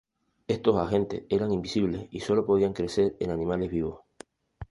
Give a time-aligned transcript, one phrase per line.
[0.47, 4.01] Estos agentes eran invisibles y solo podían crecer en animales vivos.